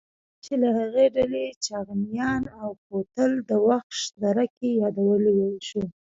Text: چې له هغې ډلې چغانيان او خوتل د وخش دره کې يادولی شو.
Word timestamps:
چې 0.43 0.53
له 0.61 0.69
هغې 0.79 1.05
ډلې 1.15 1.45
چغانيان 1.65 2.41
او 2.61 2.69
خوتل 2.83 3.31
د 3.49 3.51
وخش 3.67 3.99
دره 4.21 4.45
کې 4.57 4.67
يادولی 4.81 5.35
شو. 5.67 5.81